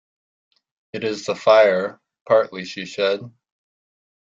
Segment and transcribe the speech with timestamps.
[0.93, 3.21] It is the fire, partly, she said.